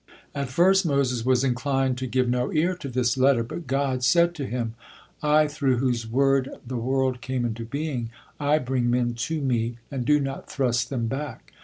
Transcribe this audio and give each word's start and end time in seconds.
At 0.33 0.49
first 0.49 0.83
Moses 0.83 1.23
was 1.23 1.43
inclined 1.43 1.95
to 1.99 2.07
give 2.07 2.27
no 2.27 2.51
ear 2.51 2.73
to 2.75 2.89
this 2.89 3.19
letter, 3.19 3.43
but 3.43 3.67
God 3.67 4.03
said 4.03 4.33
to 4.33 4.47
him: 4.47 4.73
"I, 5.21 5.47
through 5.47 5.77
whose 5.77 6.07
word 6.07 6.49
the 6.65 6.75
world 6.75 7.21
came 7.21 7.45
into 7.45 7.65
being, 7.65 8.09
I 8.39 8.57
bring 8.57 8.89
men 8.89 9.13
to 9.13 9.39
Me 9.39 9.77
and 9.91 10.03
do 10.03 10.19
not 10.19 10.49
thrust 10.49 10.89
them 10.89 11.05
back. 11.05 11.53